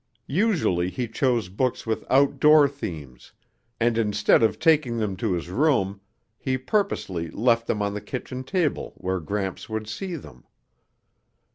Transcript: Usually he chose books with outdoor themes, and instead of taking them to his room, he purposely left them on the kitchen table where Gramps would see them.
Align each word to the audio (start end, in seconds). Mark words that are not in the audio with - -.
Usually 0.25 0.89
he 0.89 1.07
chose 1.07 1.47
books 1.47 1.85
with 1.85 2.03
outdoor 2.09 2.67
themes, 2.67 3.33
and 3.79 3.99
instead 3.99 4.41
of 4.41 4.57
taking 4.57 4.97
them 4.97 5.15
to 5.17 5.33
his 5.33 5.47
room, 5.51 6.01
he 6.39 6.57
purposely 6.57 7.29
left 7.29 7.67
them 7.67 7.83
on 7.83 7.93
the 7.93 8.01
kitchen 8.01 8.43
table 8.43 8.93
where 8.97 9.19
Gramps 9.19 9.69
would 9.69 9.87
see 9.87 10.15
them. 10.15 10.45